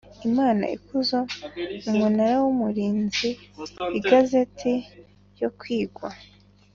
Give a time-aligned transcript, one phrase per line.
[0.27, 1.19] Imana ikuzo
[1.89, 3.29] Umunara w Umurinzi
[3.99, 4.73] Igazeti
[5.41, 6.09] yo kwigwa